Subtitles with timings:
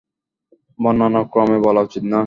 [0.79, 2.19] বর্ণানুক্রমে বলা উচিত না?